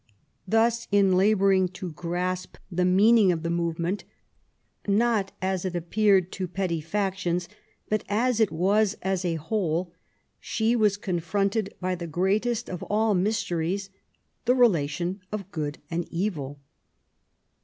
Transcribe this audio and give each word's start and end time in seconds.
Thus, 0.47 0.87
in 0.91 1.15
labouring 1.15 1.67
to 1.73 1.91
grasp 1.91 2.57
the 2.71 2.85
meaning 2.85 3.31
of 3.31 3.43
the 3.43 3.51
move 3.51 3.77
ment, 3.77 4.03
not 4.87 5.31
as 5.43 5.63
it 5.63 5.75
appeared 5.75 6.31
to 6.31 6.47
petty 6.47 6.81
factions^ 6.81 7.47
but 7.87 8.03
as 8.09 8.39
it 8.39 8.51
was 8.51 8.95
as 9.03 9.23
a 9.23 9.35
whole, 9.35 9.93
she 10.39 10.75
was 10.75 10.97
confronted 10.97 11.75
by 11.79 11.93
the 11.93 12.07
greatest 12.07 12.67
of 12.67 12.81
all 12.89 13.13
mysteries, 13.13 13.91
the 14.45 14.55
relation 14.55 15.21
of 15.31 15.51
good 15.51 15.77
and 15.91 16.07
evil. 16.09 16.59